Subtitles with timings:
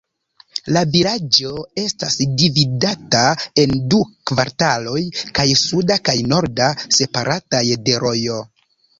[0.75, 1.49] La vilaĝo
[1.81, 3.19] estas dividata
[3.63, 3.99] en du
[4.31, 5.01] kvartaloj,
[5.41, 8.39] kaj suda kaj norda, separataj de rojo.